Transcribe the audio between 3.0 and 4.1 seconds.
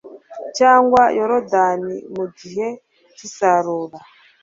cy'isarura